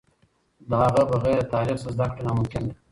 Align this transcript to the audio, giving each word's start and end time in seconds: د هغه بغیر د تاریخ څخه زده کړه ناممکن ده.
د 0.69 0.71
هغه 0.83 1.01
بغیر 1.11 1.37
د 1.43 1.49
تاریخ 1.55 1.77
څخه 1.81 1.91
زده 1.95 2.05
کړه 2.15 2.23
ناممکن 2.27 2.63
ده. 2.67 2.73